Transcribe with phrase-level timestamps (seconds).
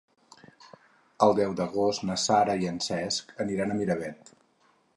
[1.25, 4.33] El deu d'agost na Sara i en Cesc aniran a Miravet.